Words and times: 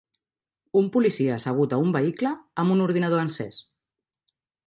Un 0.79 0.87
policia 0.95 1.35
assegut 1.35 1.75
a 1.75 1.79
un 1.83 1.91
vehicle 1.97 2.33
amb 2.63 2.75
un 2.77 2.83
ordinador 2.87 3.23
encès. 3.27 3.63